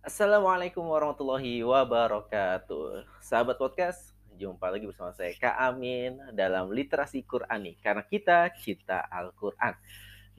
[0.00, 3.04] Assalamualaikum warahmatullahi wabarakatuh.
[3.20, 9.76] Sahabat podcast, jumpa lagi bersama saya Kak Amin dalam literasi Qurani karena kita cinta Al-Qur'an.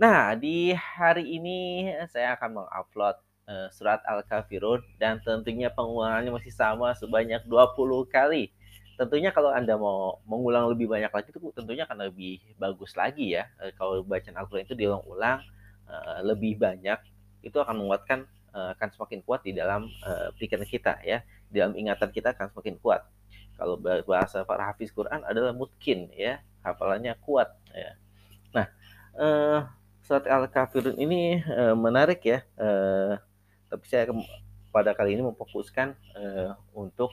[0.02, 6.98] Nah, di hari ini saya akan mengupload uh, surat Al-Kafirun dan tentunya pengulangannya masih sama
[6.98, 8.50] sebanyak 20 kali.
[8.98, 13.46] Tentunya kalau Anda mau mengulang lebih banyak lagi itu tentunya akan lebih bagus lagi ya.
[13.62, 15.46] Uh, kalau bacaan Al-Qur'an itu diulang-ulang
[15.86, 16.98] uh, lebih banyak
[17.46, 18.26] itu akan menguatkan
[18.56, 21.24] uh, akan semakin kuat di dalam uh, pikiran kita ya.
[21.52, 23.04] Di dalam ingatan kita akan semakin kuat.
[23.60, 26.40] Kalau bahasa para hafiz Quran adalah mungkin ya.
[26.62, 27.92] Hafalannya kuat ya.
[28.54, 28.68] Nah
[29.18, 29.60] uh,
[30.06, 32.46] surat al-kafirun ini uh, menarik ya.
[32.58, 33.18] Uh,
[33.72, 34.12] tapi saya
[34.72, 37.12] pada kali ini memfokuskan uh, untuk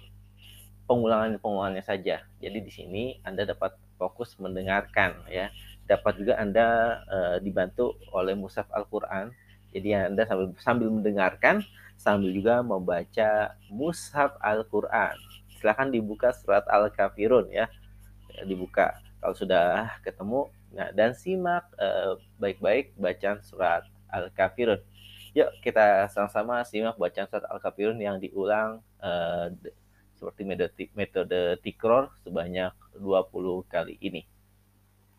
[0.89, 2.25] pengulangan-pengulangannya saja.
[2.41, 5.53] Jadi di sini Anda dapat fokus mendengarkan ya.
[5.85, 6.67] Dapat juga Anda
[7.05, 9.31] uh, dibantu oleh Musaf Al-Qur'an
[9.73, 11.61] jadi Anda sambil, sambil mendengarkan,
[12.01, 15.17] sambil juga membaca Mushaf Al-Quran.
[15.59, 17.69] Silahkan dibuka surat Al-Kafirun ya.
[18.47, 20.49] Dibuka kalau sudah ketemu.
[20.69, 24.81] Nah, dan simak eh, baik-baik uh, bacaan surat Al-Kafirun.
[25.37, 29.49] Yuk kita sama-sama simak bacaan surat Al-Kafirun yang diulang uh,
[30.17, 34.27] seperti metode, metode tikror sebanyak 20 kali ini.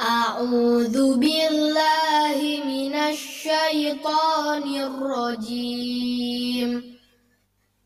[0.00, 6.98] أعوذ بالله من الشيطان الرجيم.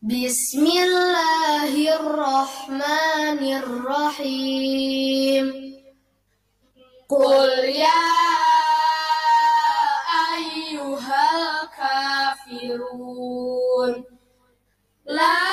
[0.01, 5.45] بسم الله الرحمن الرحيم.
[7.09, 8.05] قل يا
[10.37, 11.29] أيها
[12.53, 14.03] الكافرون
[15.05, 15.52] لا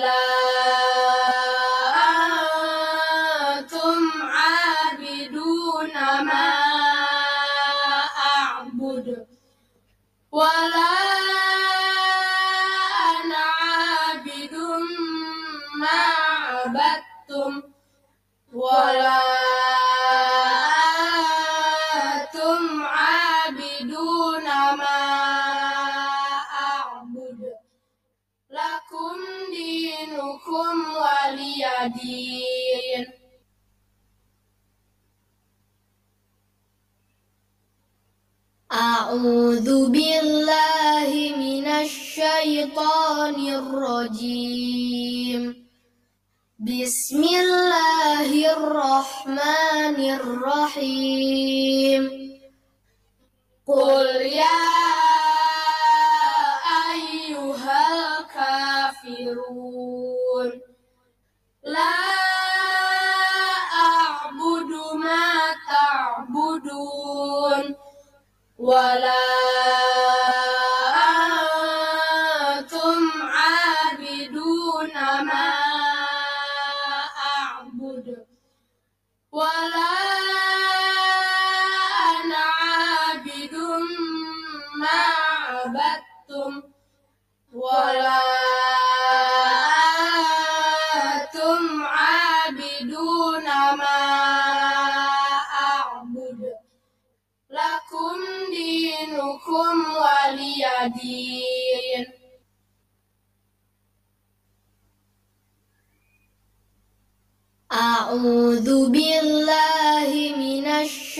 [0.00, 0.29] la
[68.80, 69.19] wala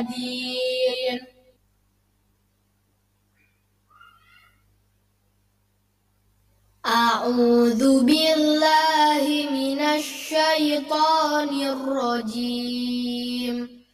[0.00, 1.34] دين
[6.86, 13.84] أعوذ بالله من الشيطان الرجيم.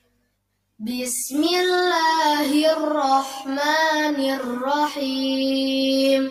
[0.79, 6.23] بسم الله الرحمن الرحيم.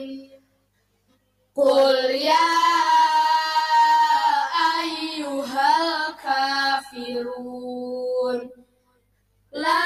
[1.56, 2.50] قل يا
[4.84, 6.10] أيها
[6.90, 7.99] الكافرون.
[9.64, 9.80] La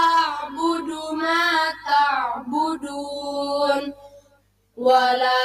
[0.00, 1.40] a'budu ma
[1.88, 3.84] ta'budun
[4.86, 5.38] Wala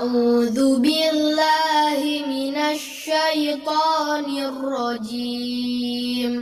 [0.00, 6.32] أعوذ بالله من الشيطان الرجيم.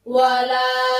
[0.06, 0.95] ولا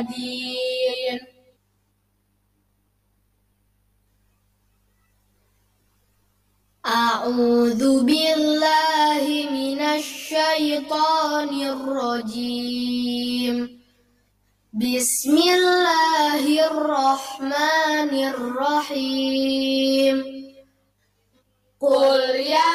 [0.00, 1.34] دين
[6.86, 13.80] أعوذ بالله من الشيطان الرجيم.
[14.72, 20.16] بسم الله الرحمن الرحيم.
[21.80, 22.74] قل يا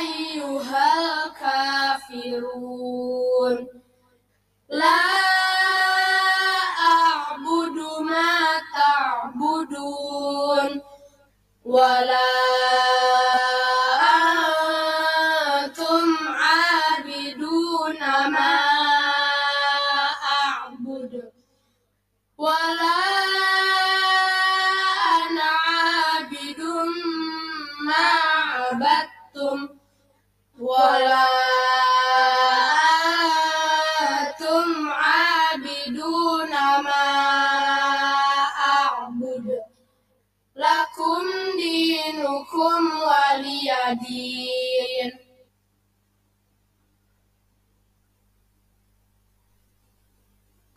[0.00, 0.88] أيها
[2.06, 3.25] الكافرون.
[4.76, 5.00] لا
[6.92, 7.76] أعبد
[8.10, 8.36] ما
[8.76, 10.70] تعبدون
[11.64, 12.35] ولا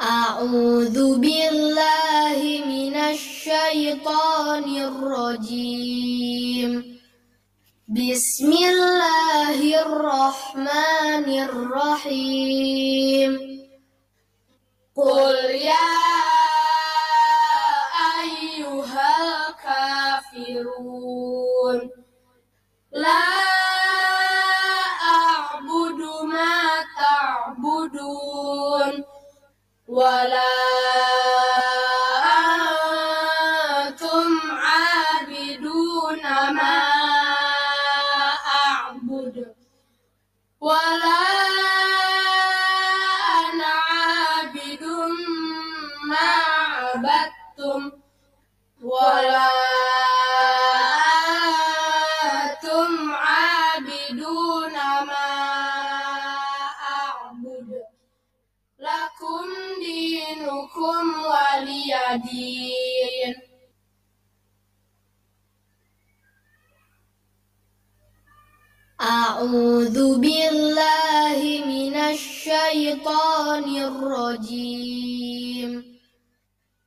[0.02, 7.00] أعوذ بالله من الشيطان الرجيم.
[7.88, 13.32] بسم الله الرحمن الرحيم.
[14.96, 15.92] قل يا
[18.24, 19.12] أيها
[20.30, 21.90] الكافرون
[22.92, 23.49] لا
[30.30, 30.59] la
[69.40, 75.72] أعوذ بالله من الشيطان الرجيم.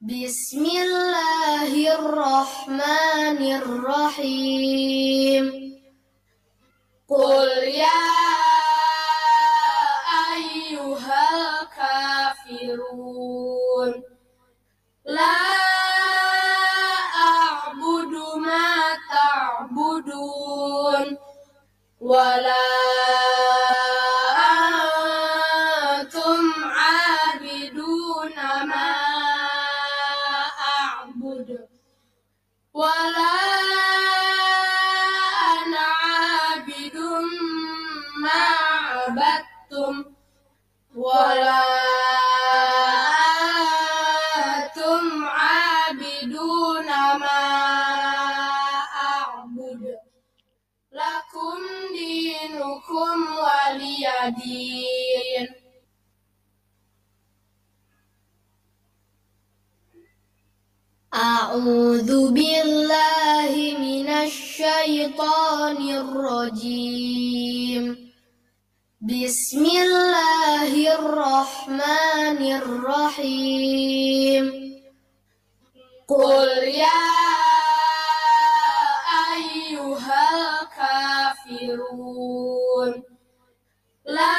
[0.01, 5.45] بسم الله الرحمن الرحيم.
[7.09, 8.05] قل يا
[10.37, 11.25] أيها
[11.63, 13.32] الكافرون.
[53.13, 55.49] دينكم ولي دين.
[61.15, 68.13] أعوذ بالله من الشيطان الرجيم.
[69.01, 74.45] بسم الله الرحمن الرحيم.
[76.09, 77.03] قل يا
[79.37, 80.25] أيها
[81.53, 82.62] الكافرون.
[84.06, 84.36] لا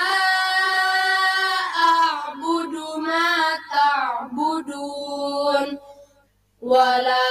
[1.88, 3.30] أعبد ما
[3.72, 5.68] تعبدون
[6.62, 7.21] ولا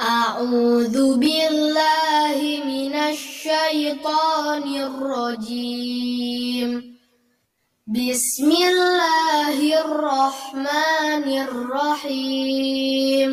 [0.00, 6.98] أعوذ بالله من الشيطان الرجيم.
[7.86, 13.30] بسم الله الرحمن الرحيم.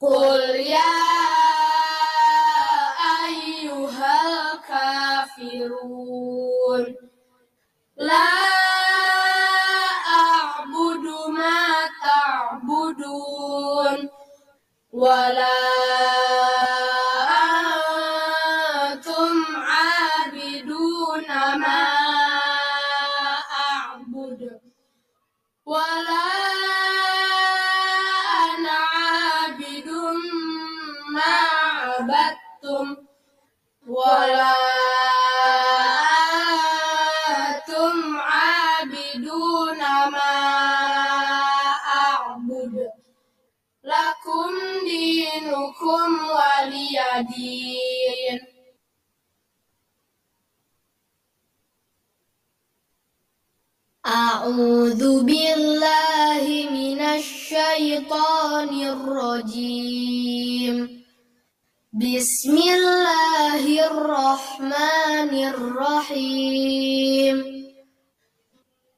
[0.00, 0.94] قل يا
[3.26, 4.54] أيها
[5.34, 6.96] الكافرون.
[7.96, 8.26] La
[10.18, 11.54] a'budu ma
[12.02, 14.00] ta'budun.
[14.90, 16.13] Wa la
[54.44, 60.76] أعوذ بالله من الشيطان الرجيم.
[61.92, 67.36] بسم الله الرحمن الرحيم.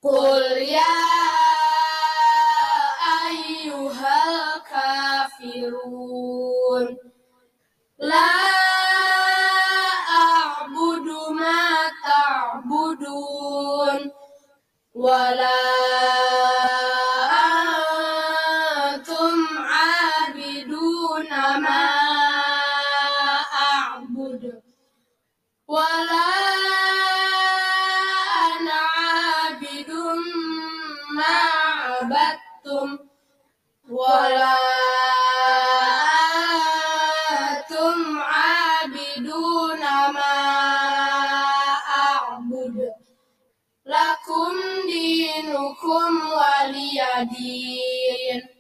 [0.03, 0.99] قل يا
[3.31, 4.19] أيها
[5.47, 6.87] الكافرون
[7.99, 8.56] لا
[47.23, 48.57] دين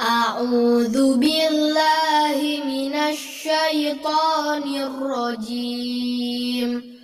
[0.00, 6.98] أعوذ بالله من الشيطان الرجيم.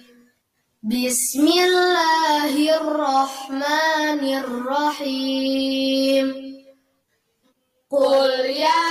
[0.82, 6.26] بسم الله الرحمن الرحيم.
[7.90, 8.84] قل يا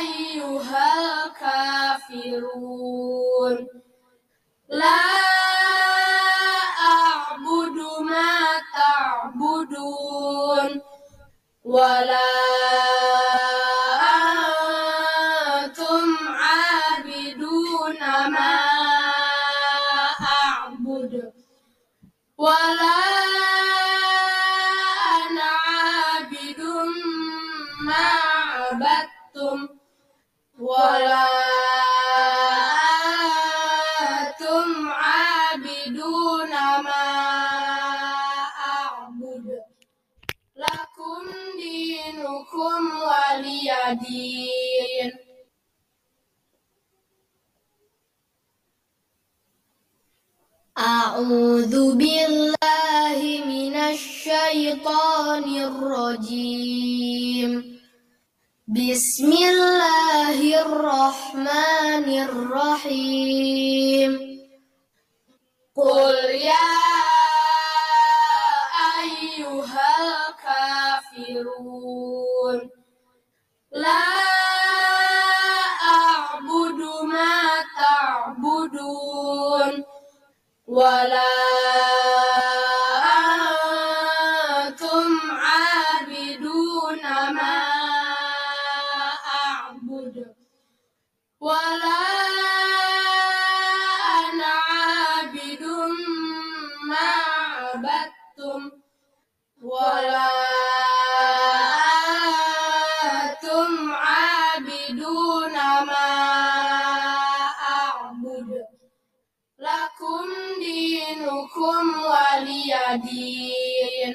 [0.00, 1.26] أيها
[2.06, 3.85] الكافرون.
[4.68, 4.98] La
[6.90, 8.26] a'budu ma
[8.74, 10.70] ta'budun.
[11.62, 12.85] Wa la
[54.75, 57.51] الشيطان الرجيم
[58.67, 64.11] بسم الله الرحمن الرحيم
[65.75, 66.15] قل
[66.51, 66.71] يا
[69.03, 69.89] أيها
[71.11, 72.59] الكافرون
[73.71, 74.03] لا
[75.95, 77.39] أعبد ما
[77.79, 79.73] تعبدون
[80.67, 81.34] ولا
[111.46, 114.14] دينكم ولي دين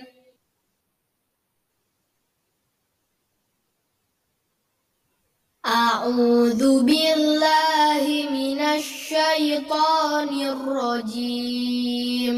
[5.65, 12.35] أعوذ بالله من الشيطان الرجيم.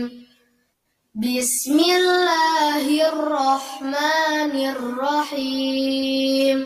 [1.16, 6.58] بسم الله الرحمن الرحيم.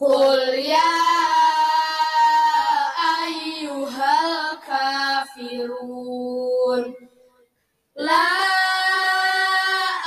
[0.00, 1.00] قل يا
[3.26, 4.14] أيها
[5.32, 6.39] الكافرون.
[8.06, 8.24] La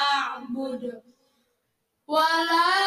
[0.07, 0.93] a'budu
[2.13, 2.82] wala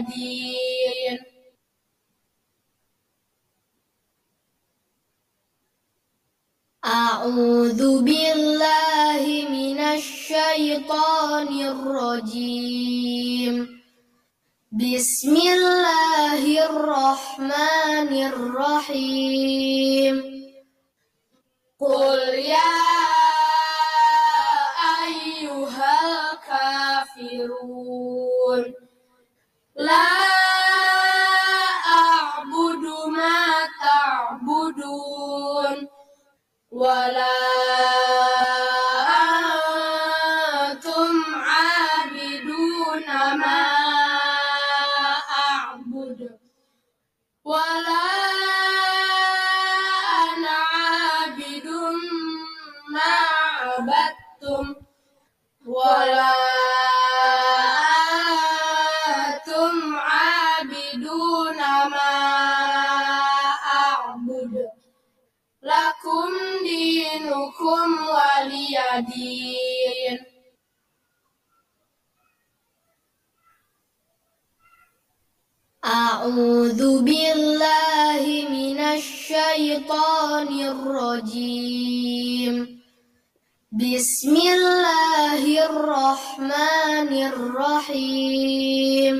[0.00, 1.18] دين
[6.84, 13.54] أعوذ بالله من الشيطان الرجيم.
[14.72, 20.14] بسم الله الرحمن الرحيم.
[21.80, 22.80] قل يا
[25.04, 25.94] أيها
[27.12, 27.99] الكافرون.
[29.86, 30.04] La
[31.98, 33.36] a'budu ma
[33.80, 35.76] ta'budun.
[36.80, 37.39] Wa la
[76.30, 82.54] أعوذ بالله من الشيطان الرجيم.
[83.72, 89.14] بسم الله الرحمن الرحيم.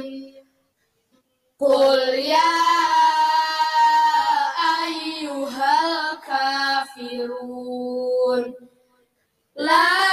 [1.60, 2.56] قل يا
[4.86, 5.74] أيها
[6.94, 7.34] الكافرون
[9.56, 10.09] لا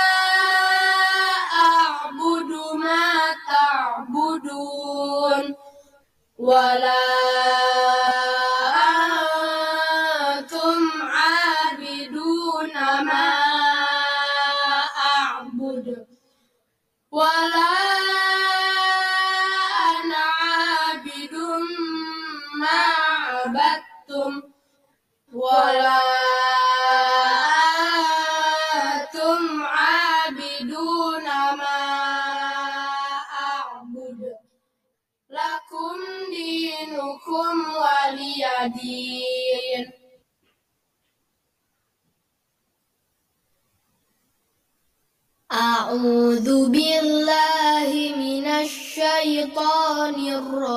[6.79, 7.06] la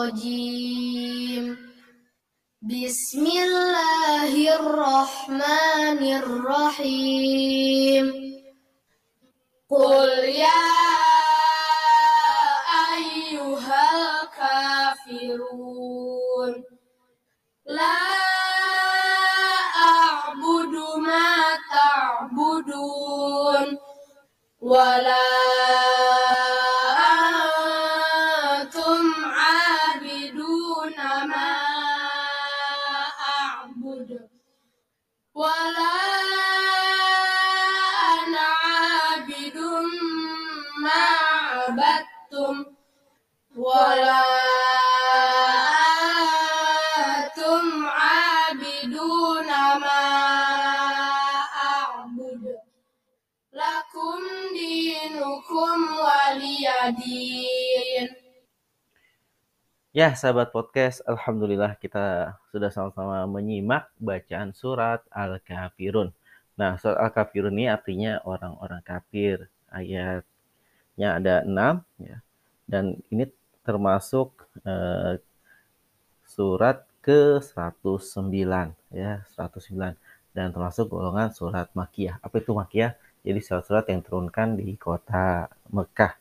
[0.09, 1.45] الرجيم
[2.61, 8.05] بسم الله الرحمن الرحيم
[9.69, 10.65] قل يا
[12.97, 13.83] أيها
[15.05, 16.53] الكافرون
[17.65, 18.01] لا
[19.85, 21.33] أعبد ما
[21.71, 23.67] تعبدون
[24.61, 25.98] ولا
[43.79, 44.23] ولا
[46.99, 49.47] أنتم عابدون
[49.79, 50.03] ما
[51.63, 52.43] أعبد
[53.53, 54.19] لكم
[54.53, 56.67] دينكم ولي
[56.99, 58.09] دين
[59.95, 66.11] Ya, sahabat podcast, alhamdulillah kita sudah sama-sama menyimak bacaan surat Al-Kafirun.
[66.59, 69.47] Nah, surat Al-Kafirun ini artinya orang-orang kafir.
[69.71, 72.19] Ayatnya ada enam, ya.
[72.67, 73.23] Dan ini
[73.66, 75.20] termasuk eh,
[76.26, 78.36] surat ke-109,
[78.92, 79.96] ya, 109.
[80.30, 82.22] Dan termasuk golongan surat Makiyah.
[82.22, 82.94] Apa itu Makiyah?
[83.20, 86.16] Jadi surat-surat yang turunkan di kota Mekah.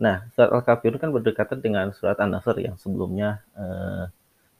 [0.00, 4.08] Nah, surat Al-Kafirun kan berdekatan dengan surat An-Nasr yang sebelumnya eh,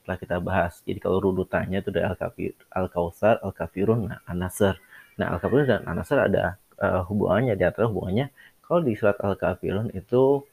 [0.05, 0.85] telah kita bahas.
[0.85, 4.77] Jadi kalau runutannya itu dari Al-Kafir, Al-Kautsar, Al-Kafirun, nah An-Nasr.
[5.17, 8.29] Nah, Al-Kafirun dan An-Nasr ada eh, hubungannya di antara hubungannya
[8.61, 10.45] kalau di surat Al-Kafirun itu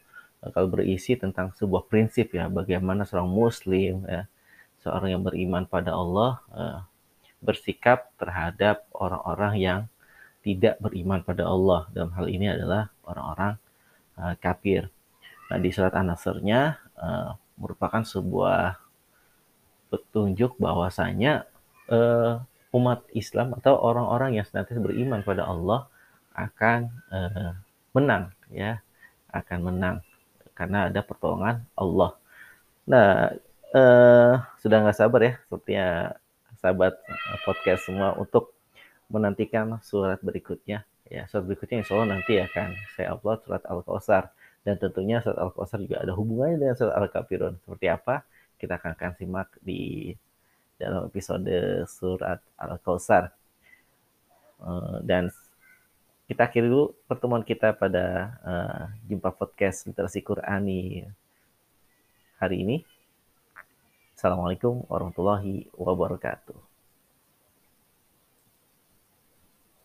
[0.45, 4.27] eh, kalau berisi tentang sebuah prinsip ya, bagaimana seorang muslim ya,
[4.83, 6.79] seorang yang beriman pada Allah eh,
[7.39, 9.79] bersikap terhadap orang-orang yang
[10.43, 11.87] tidak beriman pada Allah.
[11.91, 13.59] Dalam hal ini adalah orang-orang
[14.19, 14.87] uh, kafir.
[15.49, 18.79] Nah, di surat An-Nasrnya uh, merupakan sebuah
[19.89, 21.49] petunjuk bahwasanya
[21.89, 25.89] uh, umat Islam atau orang-orang yang senantiasa beriman pada Allah
[26.37, 27.51] akan uh,
[27.97, 28.79] menang ya
[29.33, 29.95] akan menang
[30.59, 32.19] karena ada pertolongan Allah.
[32.83, 33.31] Nah,
[33.71, 35.87] uh, sudah nggak sabar ya, sepertinya
[36.59, 36.99] sahabat
[37.47, 38.51] podcast semua untuk
[39.07, 40.83] menantikan surat berikutnya.
[41.07, 44.35] Ya, surat berikutnya insya Allah nanti akan saya upload surat Al-Kausar.
[44.67, 47.55] Dan tentunya surat Al-Kausar juga ada hubungannya dengan surat Al-Kafirun.
[47.63, 48.27] Seperti apa?
[48.59, 50.11] Kita akan, akan simak di
[50.75, 51.47] dalam episode
[51.87, 53.31] surat Al-Kausar.
[54.59, 55.31] Uh, dan
[56.29, 61.01] kita akhiri dulu pertemuan kita pada uh, jumpa podcast literasi Qurani
[62.37, 62.77] hari ini.
[64.13, 66.68] Assalamualaikum warahmatullahi wabarakatuh.